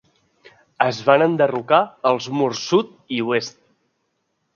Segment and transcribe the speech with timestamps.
[0.85, 1.81] Es van enderrocar
[2.13, 3.61] els murs sud i oest.